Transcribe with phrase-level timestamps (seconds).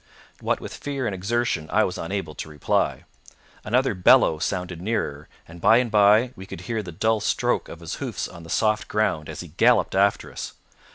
[0.39, 3.03] What with fear and exertion I was unable to reply.
[3.63, 7.81] Another bellow sounded nearer, and by and by we could hear the dull stroke of
[7.81, 10.53] his hoofs on the soft ground as he galloped after us.